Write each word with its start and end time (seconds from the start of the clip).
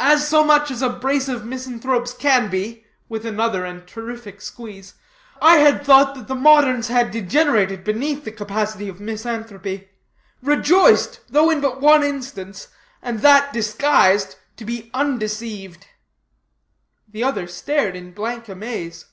"As 0.00 0.32
much 0.32 0.66
so 0.66 0.74
as 0.74 0.82
a 0.82 0.88
brace 0.88 1.28
of 1.28 1.44
misanthropes 1.44 2.12
can 2.12 2.50
be," 2.50 2.84
with 3.08 3.24
another 3.24 3.64
and 3.64 3.86
terrific 3.86 4.40
squeeze. 4.40 4.94
"I 5.40 5.58
had 5.58 5.84
thought 5.84 6.16
that 6.16 6.26
the 6.26 6.34
moderns 6.34 6.88
had 6.88 7.12
degenerated 7.12 7.84
beneath 7.84 8.24
the 8.24 8.32
capacity 8.32 8.88
of 8.88 8.98
misanthropy. 8.98 9.90
Rejoiced, 10.42 11.20
though 11.28 11.46
but 11.60 11.74
in 11.76 11.80
one 11.80 12.02
instance, 12.02 12.66
and 13.00 13.20
that 13.20 13.52
disguised, 13.52 14.34
to 14.56 14.64
be 14.64 14.90
undeceived." 14.92 15.86
The 17.06 17.22
other 17.22 17.46
stared 17.46 17.94
in 17.94 18.10
blank 18.12 18.48
amaze. 18.48 19.06